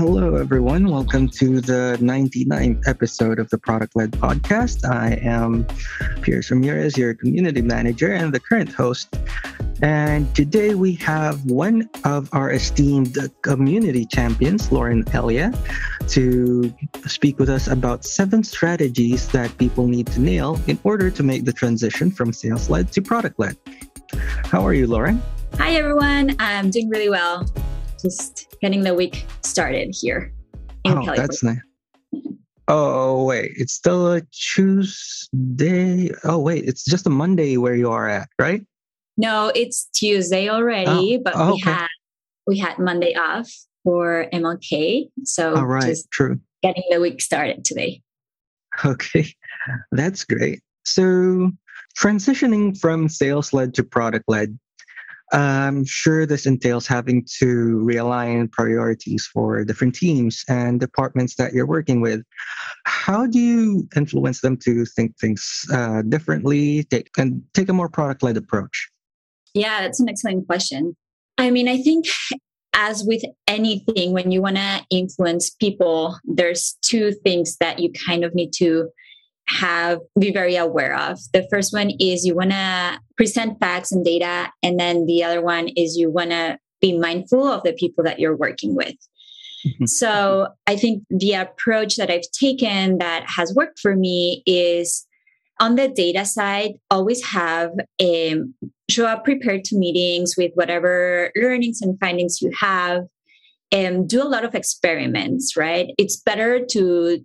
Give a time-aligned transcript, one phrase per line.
[0.00, 0.88] Hello, everyone.
[0.88, 4.88] Welcome to the 99th episode of the Product Led Podcast.
[4.88, 5.66] I am
[6.22, 9.14] Pierce Ramirez, your community manager and the current host.
[9.82, 15.52] And today we have one of our esteemed community champions, Lauren Elia,
[16.08, 16.74] to
[17.06, 21.44] speak with us about seven strategies that people need to nail in order to make
[21.44, 23.54] the transition from sales led to product led.
[24.44, 25.20] How are you, Lauren?
[25.58, 26.36] Hi, everyone.
[26.38, 27.46] I'm doing really well.
[28.02, 30.32] Just getting the week started here.
[30.86, 31.20] oh, California.
[31.20, 31.58] that's nice.
[32.68, 33.52] Oh, wait.
[33.56, 36.10] It's still a Tuesday.
[36.24, 36.64] Oh, wait.
[36.64, 38.64] It's just a Monday where you are at, right?
[39.16, 41.70] No, it's Tuesday already, oh, but oh, we okay.
[41.70, 41.88] had
[42.46, 43.50] we had Monday off
[43.84, 45.10] for MLK.
[45.24, 46.40] So All right, just true.
[46.62, 48.02] Getting the week started today.
[48.84, 49.26] Okay.
[49.90, 50.62] That's great.
[50.84, 51.50] So
[51.98, 54.58] transitioning from sales led to product led,
[55.32, 61.66] I'm sure this entails having to realign priorities for different teams and departments that you're
[61.66, 62.22] working with.
[62.84, 67.88] How do you influence them to think things uh, differently take, and take a more
[67.88, 68.90] product led approach?
[69.54, 70.96] Yeah, that's an excellent question.
[71.38, 72.06] I mean, I think
[72.74, 78.24] as with anything, when you want to influence people, there's two things that you kind
[78.24, 78.90] of need to
[79.50, 81.18] have be very aware of.
[81.32, 85.42] The first one is you want to present facts and data, and then the other
[85.42, 88.94] one is you want to be mindful of the people that you're working with.
[89.66, 89.86] Mm-hmm.
[89.86, 95.06] So I think the approach that I've taken that has worked for me is
[95.58, 98.54] on the data side, always have a um,
[98.88, 103.04] show up prepared to meetings with whatever learnings and findings you have
[103.70, 105.94] and do a lot of experiments, right?
[105.98, 107.24] It's better to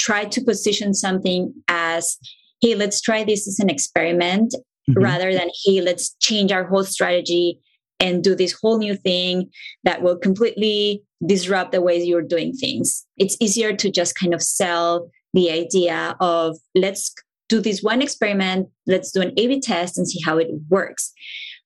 [0.00, 2.16] try to position something as,
[2.62, 4.54] hey, let's try this as an experiment
[4.88, 5.02] mm-hmm.
[5.02, 7.58] rather than, hey, let's change our whole strategy
[8.00, 9.50] and do this whole new thing
[9.84, 13.06] that will completely disrupt the way you're doing things.
[13.18, 17.12] It's easier to just kind of sell the idea of let's
[17.50, 21.12] do this one experiment, let's do an A B test and see how it works.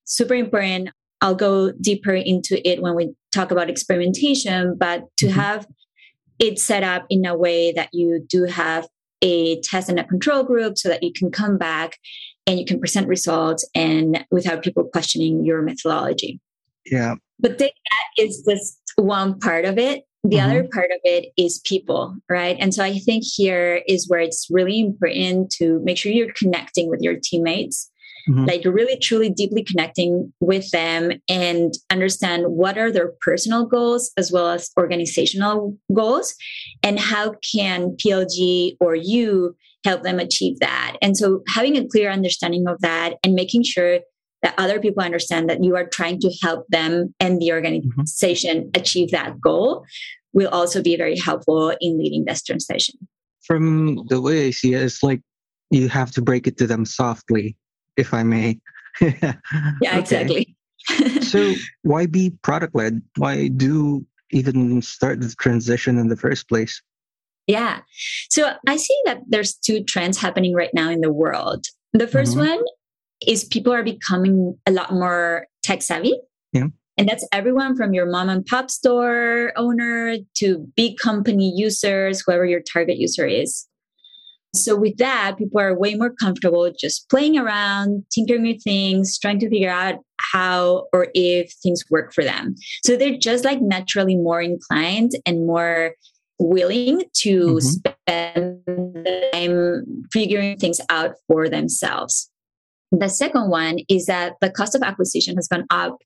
[0.03, 0.89] Super important.
[1.21, 5.39] I'll go deeper into it when we talk about experimentation, but to mm-hmm.
[5.39, 5.67] have
[6.39, 8.87] it set up in a way that you do have
[9.21, 11.97] a test and a control group so that you can come back
[12.45, 16.39] and you can present results and without people questioning your methodology.
[16.85, 17.15] Yeah.
[17.39, 17.71] But that
[18.17, 20.49] is just one part of it the mm-hmm.
[20.49, 24.47] other part of it is people right and so i think here is where it's
[24.49, 27.91] really important to make sure you're connecting with your teammates
[28.29, 28.45] mm-hmm.
[28.45, 34.31] like really truly deeply connecting with them and understand what are their personal goals as
[34.31, 36.35] well as organizational goals
[36.83, 42.09] and how can plg or you help them achieve that and so having a clear
[42.09, 43.99] understanding of that and making sure
[44.45, 48.79] that other people understand that you are trying to help them and the organization mm-hmm.
[48.79, 49.83] achieve that goal
[50.33, 52.95] will also be very helpful in leading this transition.
[53.43, 55.21] From the way I see it, it's like
[55.71, 57.55] you have to break it to them softly,
[57.97, 58.59] if I may.
[59.01, 60.55] yeah, exactly.
[61.21, 63.01] so why be product led?
[63.17, 66.81] Why do even start the transition in the first place?
[67.47, 67.81] Yeah.
[68.29, 71.65] So I see that there's two trends happening right now in the world.
[71.93, 72.39] The 1st mm-hmm.
[72.39, 72.63] one
[73.25, 76.19] is people are becoming a lot more tech savvy.
[76.51, 76.67] Yeah.
[76.97, 82.45] And that's everyone from your mom and pop store owner to big company users, whoever
[82.45, 83.67] your target user is.
[84.55, 89.39] So, with that, people are way more comfortable just playing around, tinkering with things, trying
[89.39, 89.95] to figure out
[90.33, 92.55] how or if things work for them.
[92.83, 95.95] So, they're just like naturally more inclined and more
[96.39, 97.59] willing to mm-hmm.
[97.59, 98.61] spend
[99.33, 102.29] time figuring things out for themselves.
[102.91, 105.97] The second one is that the cost of acquisition has gone up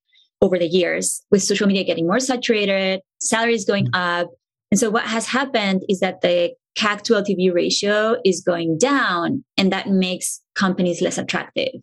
[0.41, 4.23] over the years with social media getting more saturated, salaries going mm-hmm.
[4.23, 4.29] up.
[4.71, 9.43] And so what has happened is that the CAC to LTV ratio is going down
[9.57, 11.81] and that makes companies less attractive.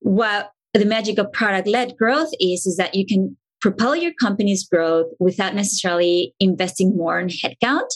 [0.00, 4.66] What the magic of product led growth is, is that you can propel your company's
[4.66, 7.88] growth without necessarily investing more in headcount.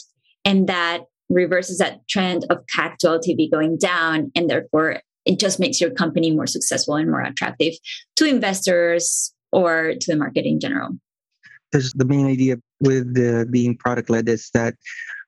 [0.45, 4.31] And that reverses that trend of CAC to LTV going down.
[4.35, 7.73] And therefore it just makes your company more successful and more attractive
[8.17, 10.89] to investors or to the market in general.
[11.71, 14.75] Because the main idea with the being product led is that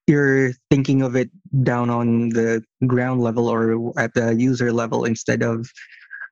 [0.08, 1.30] you're thinking of it
[1.64, 5.68] down on the ground level or at the user level instead of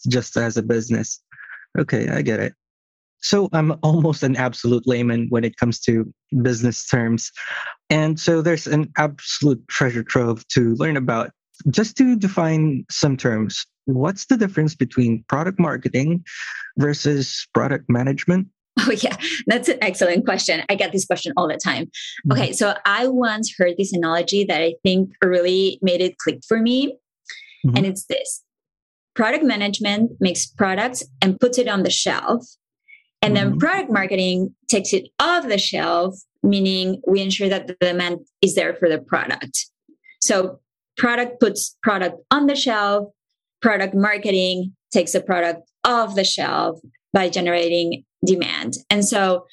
[0.08, 1.22] just as a business.
[1.78, 2.54] Okay, I get it.
[3.22, 7.32] So I'm almost an absolute layman when it comes to business terms.
[7.90, 11.32] And so there's an absolute treasure trove to learn about
[11.70, 16.26] just to define some terms, what's the difference between product marketing
[16.78, 18.48] versus product management?
[18.88, 19.16] Oh, yeah,
[19.48, 20.62] that's an excellent question.
[20.70, 21.86] I get this question all the time.
[21.86, 22.32] Mm-hmm.
[22.34, 26.60] Okay, so I once heard this analogy that I think really made it click for
[26.60, 26.98] me.
[27.66, 27.78] Mm-hmm.
[27.78, 28.44] And it's this
[29.16, 32.46] product management makes products and puts it on the shelf.
[33.22, 33.52] And mm-hmm.
[33.52, 38.56] then product marketing takes it off the shelf, meaning we ensure that the demand is
[38.56, 39.68] there for the product.
[40.20, 40.60] So
[40.98, 43.08] product puts product on the shelf,
[43.62, 46.80] product marketing takes the product off the shelf
[47.14, 48.76] by generating demand.
[48.90, 49.46] And so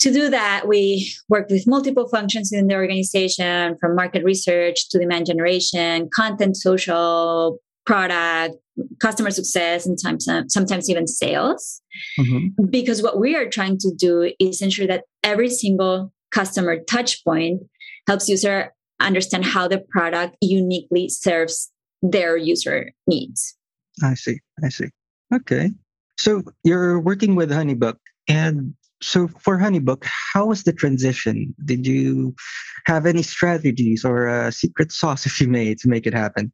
[0.00, 4.98] to do that, we work with multiple functions in the organization from market research to
[4.98, 8.56] demand generation, content, social, product,
[9.00, 11.80] customer success, and sometimes, sometimes even sales.
[12.18, 12.66] Mm-hmm.
[12.70, 17.62] Because what we are trying to do is ensure that every single customer touch point
[18.08, 21.70] helps user understand how the product uniquely serves
[22.02, 23.56] their user needs.
[24.02, 24.40] I see.
[24.62, 24.88] I see.
[25.32, 25.70] Okay.
[26.18, 27.96] So you're working with Honeybook
[28.28, 31.54] and so for Honeybook, how was the transition?
[31.64, 32.34] Did you
[32.86, 36.52] have any strategies or a secret sauce, if you may, to make it happen?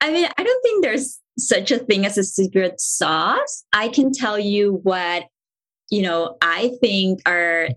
[0.00, 3.64] I mean, I don't think there's such a thing as a secret sauce.
[3.72, 5.24] I can tell you what,
[5.90, 7.68] you know, I think are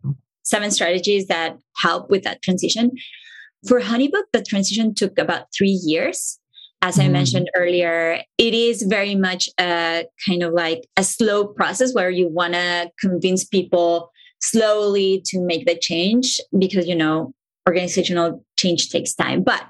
[0.43, 2.91] seven strategies that help with that transition.
[3.67, 6.39] For Honeybook, the transition took about three years
[6.85, 7.13] as I mm.
[7.13, 12.27] mentioned earlier, it is very much a kind of like a slow process where you
[12.27, 17.33] want to convince people slowly to make the change because, you know,
[17.67, 19.41] organizational change takes time.
[19.41, 19.63] But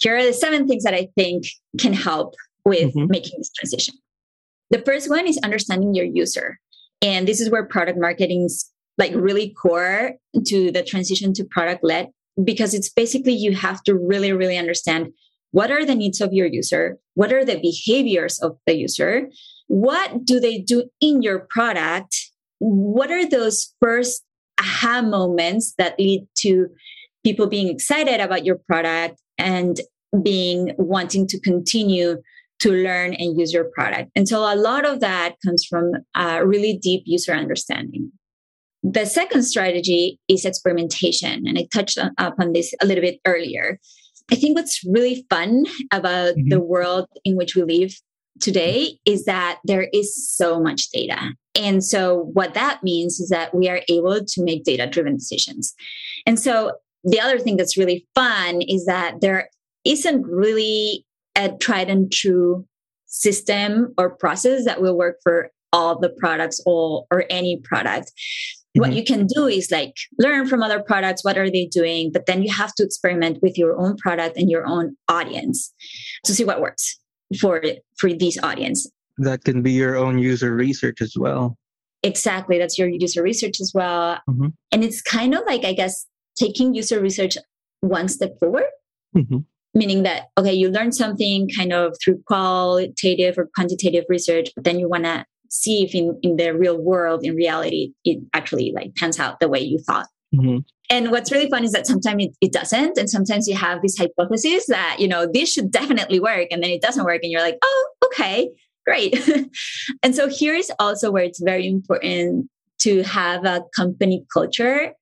[0.00, 1.44] here are the seven things that I think
[1.78, 3.10] can help with mm-hmm.
[3.10, 3.94] making this transition.
[4.70, 6.58] The first one is understanding your user.
[7.02, 10.12] And this is where product marketing is like really core
[10.46, 12.08] to the transition to product led
[12.42, 15.12] because it's basically you have to really, really understand
[15.56, 16.98] what are the needs of your user?
[17.14, 19.30] What are the behaviors of the user?
[19.68, 22.14] What do they do in your product?
[22.58, 24.22] What are those first
[24.60, 26.68] aha moments that lead to
[27.24, 29.80] people being excited about your product and
[30.22, 32.16] being wanting to continue
[32.60, 34.10] to learn and use your product.
[34.14, 38.12] And so a lot of that comes from a really deep user understanding.
[38.82, 41.46] The second strategy is experimentation.
[41.46, 43.80] And I touched upon this a little bit earlier.
[44.30, 46.48] I think what's really fun about mm-hmm.
[46.48, 47.94] the world in which we live
[48.40, 51.32] today is that there is so much data.
[51.54, 55.74] And so, what that means is that we are able to make data driven decisions.
[56.26, 56.72] And so,
[57.04, 59.48] the other thing that's really fun is that there
[59.84, 61.06] isn't really
[61.36, 62.66] a tried and true
[63.06, 68.12] system or process that will work for all the products or, or any product.
[68.76, 68.90] Mm-hmm.
[68.90, 71.24] What you can do is like learn from other products.
[71.24, 72.12] What are they doing?
[72.12, 75.72] But then you have to experiment with your own product and your own audience
[76.24, 76.98] to see what works
[77.40, 77.62] for
[77.98, 78.88] for this audience.
[79.18, 81.56] That can be your own user research as well.
[82.02, 84.20] Exactly, that's your user research as well.
[84.28, 84.48] Mm-hmm.
[84.70, 86.06] And it's kind of like I guess
[86.38, 87.38] taking user research
[87.80, 88.66] one step forward.
[89.16, 89.38] Mm-hmm
[89.76, 94.78] meaning that okay you learn something kind of through qualitative or quantitative research but then
[94.78, 95.24] you want to
[95.56, 99.48] see if in, in the real world, in reality, it actually like pans out the
[99.48, 100.06] way you thought.
[100.34, 100.58] Mm-hmm.
[100.90, 102.96] And what's really fun is that sometimes it, it, doesn't.
[102.98, 106.48] And sometimes you have this hypothesis that, you know, this should definitely work.
[106.50, 107.20] And then it doesn't work.
[107.22, 108.50] And you're like, oh, okay,
[108.86, 109.18] great.
[110.02, 112.48] and so here is also where it's very important
[112.80, 114.92] to have a company culture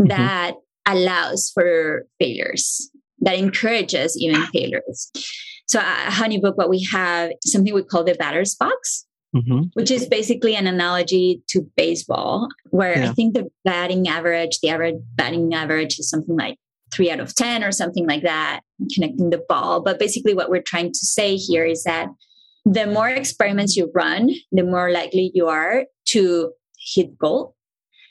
[0.00, 0.08] mm-hmm.
[0.08, 0.54] that
[0.86, 5.10] allows for failures, that encourages even failures.
[5.66, 9.62] So at Honeybook, what we have something we call the batter's box mm-hmm.
[9.74, 13.10] which is basically an analogy to baseball, where yeah.
[13.10, 16.56] I think the batting average, the average batting average is something like
[16.92, 18.60] three out of 10 or something like that,
[18.94, 19.80] connecting the ball.
[19.80, 22.08] But basically, what we're trying to say here is that
[22.64, 27.56] the more experiments you run, the more likely you are to hit goal.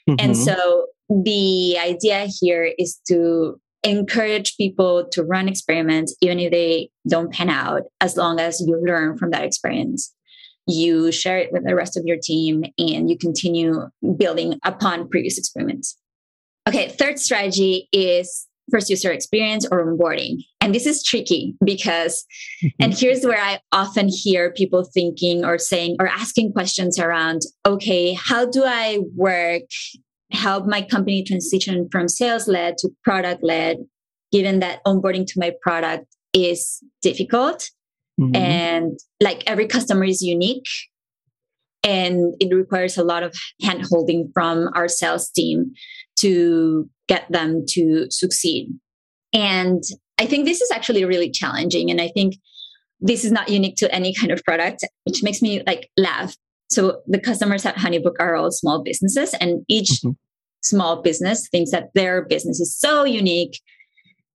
[0.09, 0.15] Mm-hmm.
[0.19, 6.89] And so the idea here is to encourage people to run experiments, even if they
[7.07, 10.13] don't pan out, as long as you learn from that experience
[10.67, 15.37] you share it with the rest of your team, and you continue building upon previous
[15.37, 15.97] experiments.
[16.67, 20.37] Okay, third strategy is first user experience or onboarding.
[20.61, 22.25] And this is tricky because,
[22.79, 28.13] and here's where I often hear people thinking or saying or asking questions around okay,
[28.13, 29.63] how do I work,
[30.31, 33.77] help my company transition from sales led to product led,
[34.31, 37.69] given that onboarding to my product is difficult?
[38.19, 38.35] Mm-hmm.
[38.35, 40.67] And like every customer is unique
[41.83, 45.73] and it requires a lot of hand holding from our sales team
[46.19, 48.69] to get them to succeed.
[49.33, 49.83] And
[50.19, 51.89] I think this is actually really challenging.
[51.89, 52.35] And I think
[53.01, 56.35] this is not unique to any kind of product, which makes me like laugh.
[56.69, 60.11] So the customers at Honeybook are all small businesses, and each mm-hmm.
[60.61, 63.59] small business thinks that their business is so unique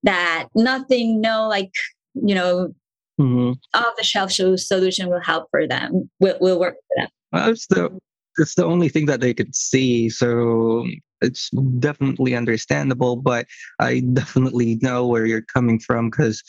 [0.02, 1.72] that nothing, no like,
[2.14, 2.74] you know,
[3.18, 3.52] mm-hmm.
[3.74, 7.08] off the shelf solution will help for them, will, will work for them.
[7.32, 7.98] Well, it's the
[8.38, 10.08] it's the only thing that they could see.
[10.08, 10.86] So
[11.20, 13.46] it's definitely understandable, but
[13.80, 16.42] I definitely know where you're coming from because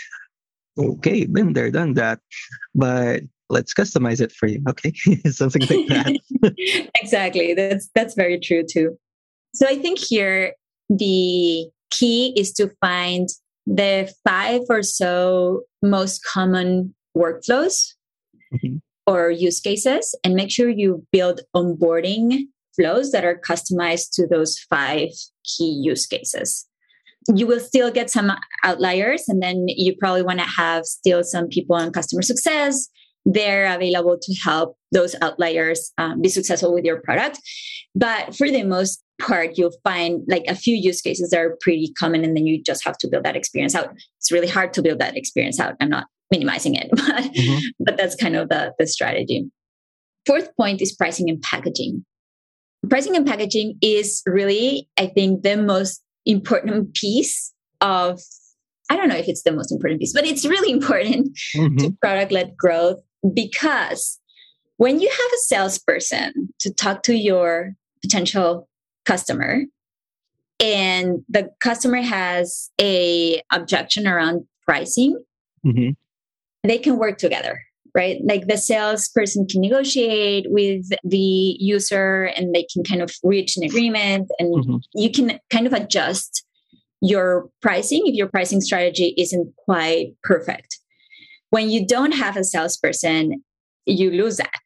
[0.78, 2.20] okay, been there, done that.
[2.76, 4.62] But let's customize it for you.
[4.70, 4.94] Okay.
[5.30, 6.88] Something like that.
[7.02, 7.54] exactly.
[7.54, 8.98] That's that's very true too.
[9.54, 10.54] So I think here
[10.90, 13.30] the key is to find
[13.70, 17.94] the five or so most common workflows
[18.52, 18.78] mm-hmm.
[19.06, 24.58] or use cases and make sure you build onboarding flows that are customized to those
[24.70, 25.10] five
[25.44, 26.66] key use cases.
[27.36, 28.32] You will still get some
[28.64, 32.88] outliers, and then you probably want to have still some people on customer success.
[33.26, 37.40] They're available to help those outliers um, be successful with your product.
[37.94, 41.94] But for the most part, you'll find like a few use cases that are pretty
[42.00, 43.90] common, and then you just have to build that experience out.
[44.18, 45.76] It's really hard to build that experience out.
[45.80, 47.60] I'm not minimizing it, but mm-hmm.
[47.80, 49.50] but that's kind of the, the strategy.
[50.26, 52.06] Fourth point is pricing and packaging.
[52.90, 58.20] Pricing and packaging is really, I think, the most important piece of
[58.92, 61.78] I don't know if it's the most important piece, but it's really important mm-hmm.
[61.78, 63.00] to product led growth
[63.34, 64.20] because
[64.78, 68.69] when you have a salesperson to talk to your potential
[69.10, 69.62] customer
[70.60, 75.18] and the customer has a objection around pricing
[75.66, 75.90] mm-hmm.
[76.64, 77.60] they can work together
[77.96, 83.58] right like the salesperson can negotiate with the user and they can kind of reach
[83.58, 84.78] an agreement and mm-hmm.
[84.94, 86.46] you can kind of adjust
[87.02, 90.80] your pricing if your pricing strategy isn't quite perfect
[91.50, 93.44] when you don't have a salesperson
[93.88, 94.60] you lose that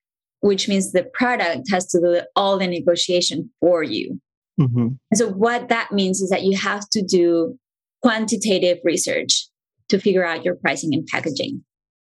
[0.43, 4.19] which means the product has to do all the negotiation for you.
[4.59, 4.89] Mm-hmm.
[5.15, 7.57] So, what that means is that you have to do
[8.01, 9.47] quantitative research
[9.89, 11.63] to figure out your pricing and packaging.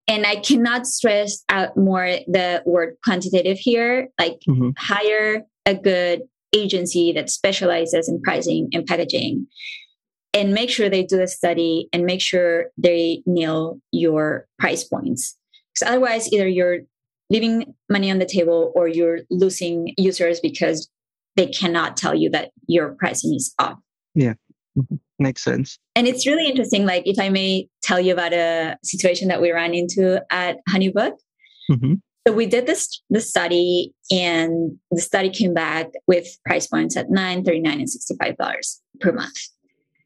[0.09, 4.71] And I cannot stress out more the word quantitative here, like mm-hmm.
[4.79, 6.23] hire a good
[6.55, 9.47] agency that specializes in pricing and packaging
[10.33, 15.37] and make sure they do a study and make sure they nail your price points.
[15.75, 16.81] Because otherwise, either you're
[17.31, 20.89] leaving money on the table or you're losing users because
[21.37, 23.79] they cannot tell you that your pricing is off.
[24.15, 24.35] Yeah.
[24.77, 24.97] Mm-hmm.
[25.19, 25.79] Makes sense.
[25.95, 26.85] And it's really interesting.
[26.85, 31.13] Like, if I may tell you about a situation that we ran into at Honeybook.
[31.71, 31.95] Mm-hmm.
[32.27, 37.09] So we did this the study, and the study came back with price points at
[37.09, 39.37] nine, thirty nine, and sixty five dollars per month.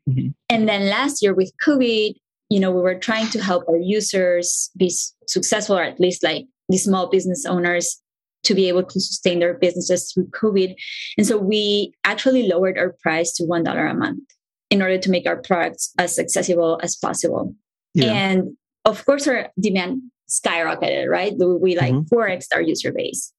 [0.09, 0.29] Mm-hmm.
[0.51, 2.15] And then last year with COVID,
[2.51, 4.93] you know, we were trying to help our users be
[5.27, 8.01] successful, or at least like the small business owners
[8.45, 10.75] to be able to sustain their businesses through COVID.
[11.19, 14.25] And so we actually lowered our price to $1 a month
[14.71, 17.55] in order to make our products as accessible as possible.
[17.95, 18.13] Yeah.
[18.13, 21.35] And of course, our demand skyrocketed, right?
[21.37, 22.15] We like mm-hmm.
[22.15, 23.33] 4x our user base.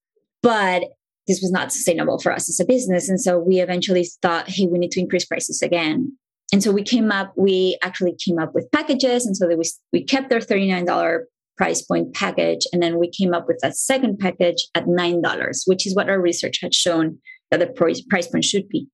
[0.44, 0.84] But
[1.28, 3.08] this was not sustainable for us as a business.
[3.08, 6.18] And so we eventually thought, hey, we need to increase prices again.
[6.52, 9.26] And so we came up, we actually came up with packages.
[9.26, 9.56] And so we,
[9.94, 11.22] we kept our $39
[11.62, 12.66] price point package.
[12.74, 16.20] And then we came up with a second package at $9, which is what our
[16.20, 17.20] research had shown
[17.52, 18.88] that the price, point should be.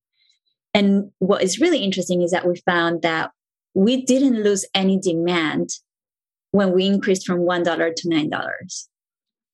[0.74, 3.32] And what is really interesting is that we found that
[3.74, 5.70] we didn't lose any demand
[6.52, 8.88] when we increased from $1 to $9.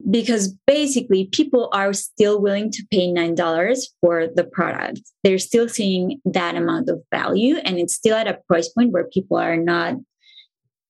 [0.10, 5.02] Because basically, people are still willing to pay $9 for the product.
[5.24, 9.08] They're still seeing that amount of value, and it's still at a price point where
[9.14, 9.98] people are not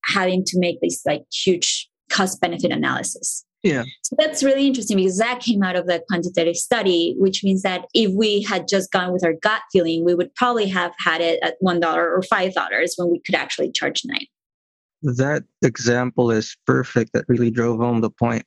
[0.05, 3.43] having to make this like huge cost benefit analysis.
[3.63, 3.83] Yeah.
[4.01, 7.85] So that's really interesting because that came out of the quantitative study, which means that
[7.93, 11.39] if we had just gone with our gut feeling, we would probably have had it
[11.41, 14.27] at $1 or $5 when we could actually charge nine.
[15.01, 17.13] That example is perfect.
[17.13, 18.45] That really drove home the point.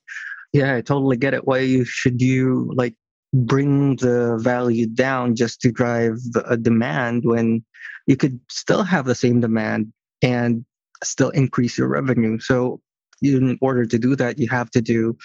[0.53, 1.47] Yeah, I totally get it.
[1.47, 2.95] Why you should you like
[3.33, 7.65] bring the value down just to drive a demand when
[8.07, 9.93] you could still have the same demand
[10.23, 10.65] and
[11.03, 12.39] still increase your revenue.
[12.39, 12.81] So
[13.23, 15.17] in order to do that, you have to do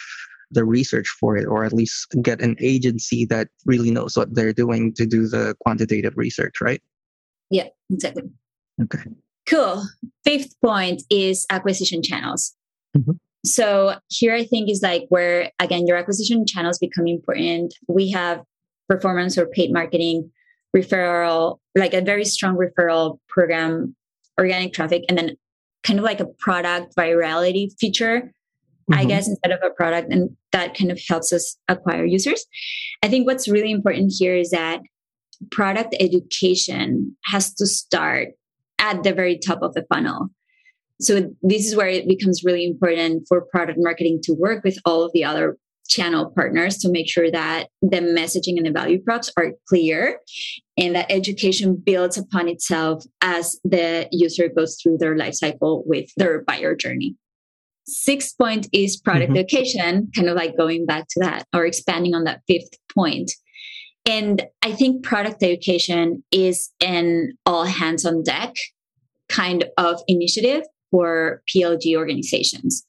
[0.51, 4.53] the research for it, or at least get an agency that really knows what they're
[4.53, 6.81] doing to do the quantitative research, right?
[7.50, 8.24] Yeah, exactly.
[8.81, 9.03] Okay.
[9.48, 9.83] Cool.
[10.24, 12.53] Fifth point is acquisition channels.
[12.98, 13.13] Mm-hmm.
[13.45, 17.74] So here I think is like where again your acquisition channels become important.
[17.88, 18.43] We have
[18.88, 20.31] performance or paid marketing,
[20.75, 23.95] referral, like a very strong referral program,
[24.39, 25.38] organic traffic, and then
[25.84, 28.32] kind of like a product virality feature
[28.92, 29.00] mm-hmm.
[29.00, 30.12] I guess, instead of a product.
[30.12, 32.46] And that kind of helps us acquire users.
[33.04, 34.82] I think what's really important here is that
[35.52, 38.30] product education has to start
[38.80, 40.30] at the very top of the funnel.
[41.00, 45.04] So this is where it becomes really important for product marketing to work with all
[45.04, 45.58] of the other
[45.91, 50.19] channel partners to make sure that the messaging and the value props are clear
[50.77, 56.10] and that education builds upon itself as the user goes through their life cycle with
[56.15, 57.15] their buyer journey.
[57.86, 59.39] Sixth point is product mm-hmm.
[59.39, 63.31] education, kind of like going back to that or expanding on that fifth point.
[64.05, 68.53] And I think product education is an all hands on deck
[69.29, 72.86] kind of initiative for PLG organizations.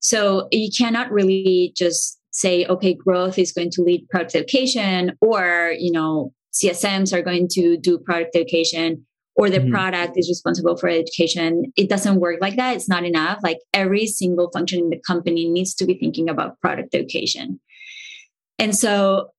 [0.00, 5.72] So you cannot really just say, okay, growth is going to lead product education or,
[5.78, 9.06] you know, CSMs are going to do product education
[9.36, 9.72] or the mm-hmm.
[9.72, 11.72] product is responsible for education.
[11.76, 12.74] It doesn't work like that.
[12.76, 13.38] It's not enough.
[13.42, 17.60] Like every single function in the company needs to be thinking about product education.
[18.58, 19.30] And so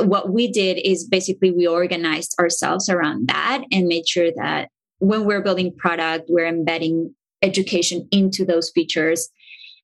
[0.00, 5.24] what we did is basically we organized ourselves around that and made sure that when
[5.24, 9.28] we're building product, we're embedding education into those features.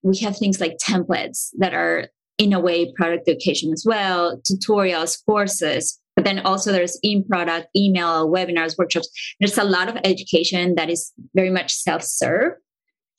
[0.02, 2.08] We have things like templates that are
[2.38, 7.68] in a way product education as well, tutorials, courses, but then also there's in product,
[7.76, 9.09] email, webinars, workshops.
[9.38, 12.54] There's a lot of education that is very much self serve.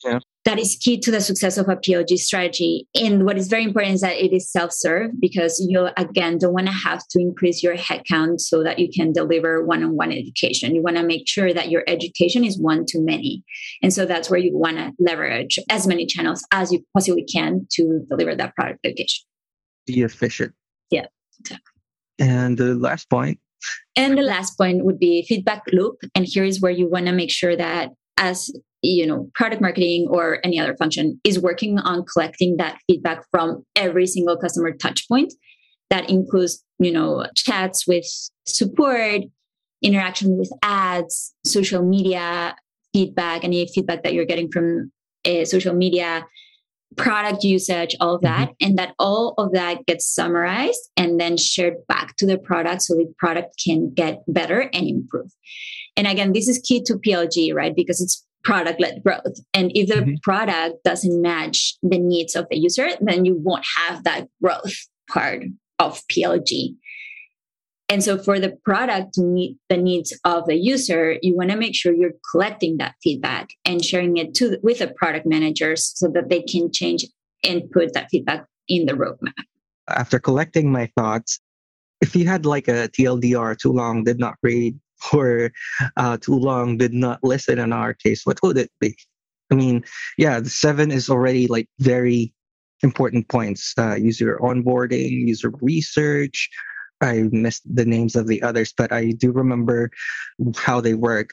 [0.04, 0.18] Yeah.
[0.46, 2.88] That is key to the success of a PLG strategy.
[2.94, 6.54] And what is very important is that it is self serve because you, again, don't
[6.54, 10.12] want to have to increase your headcount so that you can deliver one on one
[10.12, 10.74] education.
[10.74, 13.44] You want to make sure that your education is one to many.
[13.82, 17.66] And so that's where you want to leverage as many channels as you possibly can
[17.72, 19.26] to deliver that product education.
[19.86, 20.54] Be efficient.
[20.90, 21.06] Yeah,
[21.40, 21.66] exactly.
[22.18, 23.38] And the last point.
[23.94, 25.96] And the last point would be feedback loop.
[26.14, 28.50] And here is where you want to make sure that as
[28.82, 33.64] you know product marketing or any other function is working on collecting that feedback from
[33.76, 35.32] every single customer touch point.
[35.90, 38.06] That includes you know chats with
[38.46, 39.22] support
[39.82, 42.54] interaction with ads social media
[42.92, 44.92] feedback any feedback that you're getting from
[45.26, 46.26] uh, social media
[46.96, 48.48] product usage all of that.
[48.48, 48.66] Mm-hmm.
[48.66, 52.94] and that all of that gets summarized and then shared back to the product so
[52.94, 55.30] the product can get better and improve.
[55.96, 57.74] And again this is key to plg right?
[57.74, 59.38] Because it's product led growth.
[59.54, 60.14] And if the mm-hmm.
[60.22, 64.74] product doesn't match the needs of the user, then you won't have that growth
[65.08, 65.44] part
[65.78, 66.74] of PLG.
[67.88, 71.56] And so for the product to meet the needs of the user, you want to
[71.56, 76.08] make sure you're collecting that feedback and sharing it to with the product managers so
[76.14, 77.04] that they can change
[77.42, 79.32] and put that feedback in the roadmap.
[79.88, 81.40] After collecting my thoughts,
[82.00, 85.52] if you had like a TLDR too long, did not read, for
[85.96, 88.96] uh, too long did not listen in our case, what would it be?
[89.50, 89.84] I mean,
[90.16, 92.32] yeah, the seven is already like very
[92.82, 93.74] important points.
[93.76, 96.48] Uh, user onboarding, user research.
[97.00, 99.90] I missed the names of the others, but I do remember
[100.56, 101.30] how they work.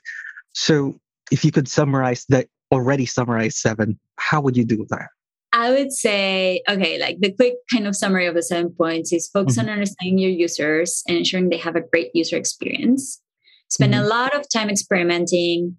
[0.53, 0.99] So
[1.32, 5.10] if you could summarize that already summarized seven, how would you do that?
[5.53, 9.27] I would say, okay, like the quick kind of summary of the seven points is
[9.27, 9.67] focus mm-hmm.
[9.67, 13.21] on understanding your users and ensuring they have a great user experience
[13.69, 14.06] spend mm-hmm.
[14.06, 15.75] a lot of time experimenting,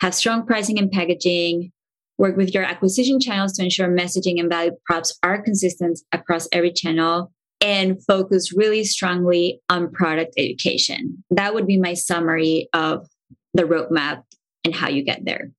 [0.00, 1.72] have strong pricing and packaging,
[2.18, 6.72] work with your acquisition channels to ensure messaging and value props are consistent across every
[6.72, 11.22] channel, and focus really strongly on product education.
[11.30, 13.06] That would be my summary of
[13.54, 14.22] the roadmap
[14.64, 15.50] and how you get there.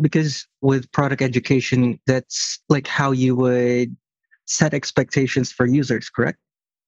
[0.00, 3.94] Because with product education, that's like how you would
[4.46, 6.38] set expectations for users, correct?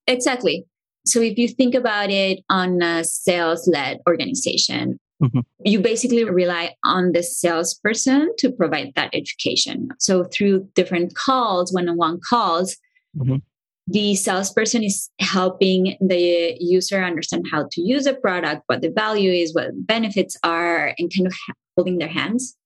[0.07, 0.65] Exactly.
[1.05, 5.41] So if you think about it on a sales led organization, mm-hmm.
[5.65, 9.89] you basically rely on the salesperson to provide that education.
[9.99, 12.77] So through different calls, one on one calls,
[13.17, 13.37] mm-hmm.
[13.89, 19.33] the salesperson is helping the user understand how to use a product, what the value
[19.33, 21.35] is, what benefits are, and kind of
[21.77, 22.57] holding their hands.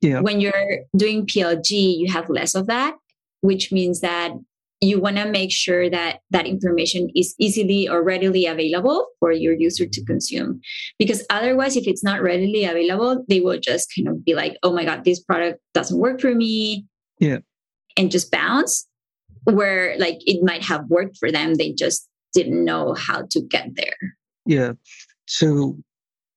[0.00, 0.20] Yeah.
[0.20, 2.94] When you're doing PLG, you have less of that,
[3.40, 4.32] which means that
[4.80, 9.54] you want to make sure that that information is easily or readily available for your
[9.54, 10.60] user to consume.
[10.98, 14.72] Because otherwise if it's not readily available they will just kind of be like oh
[14.72, 16.86] my god this product doesn't work for me.
[17.18, 17.38] Yeah.
[17.96, 18.86] And just bounce.
[19.44, 23.74] Where like it might have worked for them they just didn't know how to get
[23.74, 23.96] there.
[24.46, 24.72] Yeah.
[25.26, 25.78] So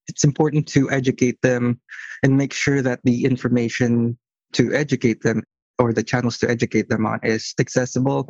[0.08, 1.80] it's important to educate them
[2.22, 4.18] and make sure that the information
[4.54, 5.42] to educate them
[5.82, 8.28] or the channels to educate them on is accessible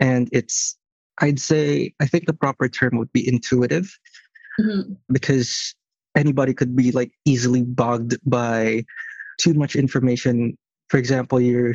[0.00, 0.76] and it's
[1.20, 3.96] i'd say i think the proper term would be intuitive
[4.60, 4.92] mm-hmm.
[5.12, 5.74] because
[6.16, 8.84] anybody could be like easily bogged by
[9.38, 10.56] too much information
[10.88, 11.74] for example, you're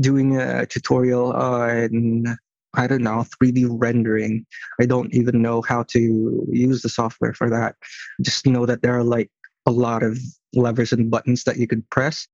[0.00, 2.36] doing a tutorial on,
[2.74, 4.46] I don't know, 3D rendering.
[4.80, 7.76] I don't even know how to use the software for that.
[8.22, 9.30] Just know that there are like
[9.66, 10.18] a lot of
[10.54, 12.26] levers and buttons that you could press.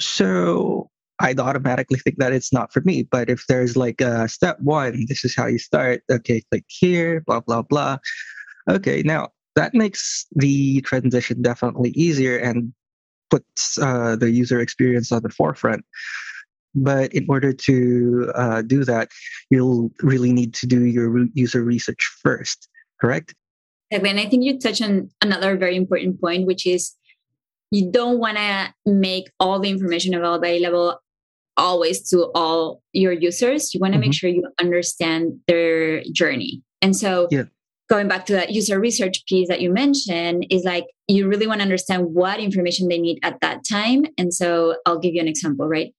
[0.00, 0.89] So
[1.20, 3.02] I'd automatically think that it's not for me.
[3.02, 6.02] But if there's like a step one, this is how you start.
[6.10, 7.98] Okay, click here, blah, blah, blah.
[8.68, 12.72] Okay, now that makes the transition definitely easier and
[13.28, 15.84] puts uh, the user experience on the forefront.
[16.74, 19.08] But in order to uh, do that,
[19.50, 22.68] you'll really need to do your user research first,
[23.00, 23.34] correct?
[23.90, 26.94] And I think you touch on another very important point, which is
[27.72, 30.98] you don't want to make all the information available
[31.60, 33.72] always to all your users.
[33.74, 34.08] You want to mm-hmm.
[34.08, 36.62] make sure you understand their journey.
[36.82, 37.44] And so, yeah.
[37.88, 41.60] going back to that user research piece that you mentioned, is like you really want
[41.60, 44.06] to understand what information they need at that time.
[44.18, 45.94] And so, I'll give you an example, right?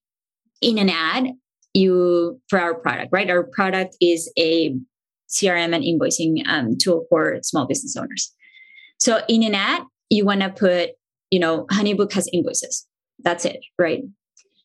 [0.61, 1.27] In an ad,
[1.73, 3.29] you, for our product, right?
[3.29, 4.75] Our product is a
[5.29, 8.33] CRM and invoicing um, tool for small business owners.
[8.99, 10.91] So, in an ad, you want to put,
[11.29, 12.85] you know, Honeybook has invoices.
[13.23, 14.03] That's it, right?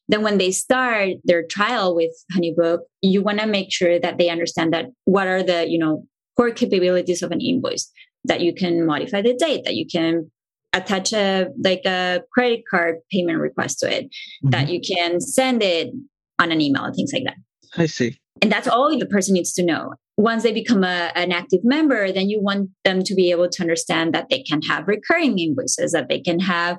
[0.09, 4.29] Then when they start their trial with honeybook you want to make sure that they
[4.29, 6.05] understand that what are the you know
[6.37, 7.91] core capabilities of an invoice
[8.25, 10.31] that you can modify the date that you can
[10.77, 14.51] attach a like a credit card payment request to it mm-hmm.
[14.51, 15.93] that you can send it
[16.39, 17.37] on an email and things like that.
[17.77, 18.19] I see.
[18.43, 19.95] And that's all the person needs to know.
[20.19, 23.63] Once they become a, an active member then you want them to be able to
[23.63, 26.79] understand that they can have recurring invoices that they can have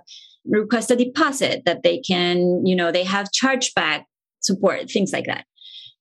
[0.50, 4.04] request a deposit, that they can, you know, they have chargeback
[4.40, 5.46] support, things like that.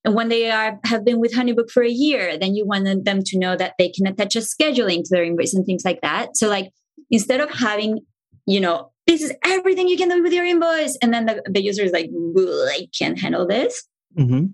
[0.05, 3.21] And when they are have been with Honeybook for a year, then you want them
[3.25, 6.37] to know that they can attach a scheduling to their invoice and things like that.
[6.37, 6.71] So like
[7.11, 7.99] instead of having,
[8.45, 11.61] you know, this is everything you can do with your invoice, and then the, the
[11.61, 13.85] user is like, I can't handle this.
[14.17, 14.47] Mm-hmm.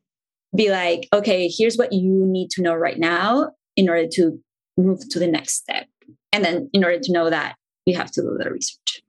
[0.55, 4.39] Be like, okay, here's what you need to know right now in order to
[4.77, 5.87] move to the next step.
[6.31, 9.02] And then in order to know that, you have to do the research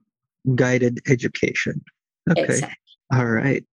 [0.53, 1.81] guided education.
[2.29, 2.43] Okay.
[2.43, 2.75] Exactly.
[3.13, 3.63] All right.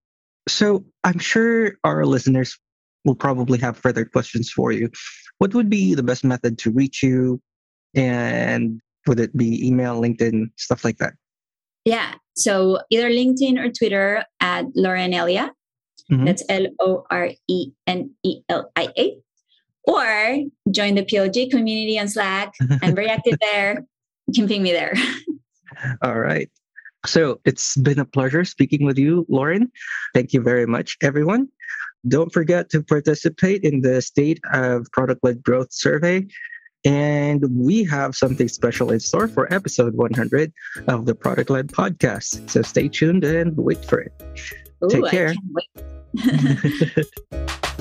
[0.49, 2.59] So I'm sure our listeners
[3.05, 4.91] will probably have further questions for you.
[5.39, 7.41] What would be the best method to reach you?
[7.95, 11.15] And would it be email, LinkedIn, stuff like that?
[11.85, 12.15] Yeah.
[12.37, 15.51] So either LinkedIn or Twitter at Lorenelia.
[16.11, 16.25] Mm-hmm.
[16.25, 19.17] That's L O R E N E L I A.
[19.85, 20.39] Or
[20.71, 22.53] join the PLG community on Slack.
[22.83, 23.85] I'm very active there.
[24.29, 24.95] You can ping me there.
[26.03, 26.51] All right.
[27.07, 29.71] So it's been a pleasure speaking with you, Lauren.
[30.15, 31.49] Thank you very much, everyone.
[32.07, 36.27] Don't forget to participate in the State of Product Led Growth Survey.
[36.85, 40.53] And we have something special in store for episode 100
[40.89, 42.51] of the Product Led Podcast.
[42.51, 44.13] So stay tuned and wait for it.
[44.85, 45.35] Ooh, Take care.